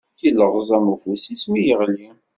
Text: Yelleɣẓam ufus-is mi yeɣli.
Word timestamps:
Yelleɣẓam 0.23 0.85
ufus-is 0.93 1.43
mi 1.51 1.61
yeɣli. 1.65 2.09